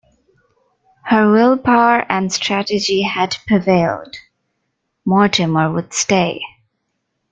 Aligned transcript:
Her 1.05 1.31
will-power 1.31 2.07
and 2.11 2.33
strategy 2.33 3.03
had 3.03 3.37
prevailed; 3.45 4.15
Mortimer 5.05 5.71
would 5.71 5.93
stay. 5.93 6.41